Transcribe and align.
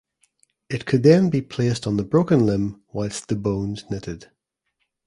It 0.67 0.87
could 0.87 1.03
then 1.03 1.29
be 1.29 1.43
placed 1.43 1.85
on 1.85 1.97
the 1.97 2.03
broken 2.03 2.43
limb 2.43 2.81
whilst 2.91 3.27
the 3.27 3.35
bones 3.35 3.85
knitted. 3.91 4.31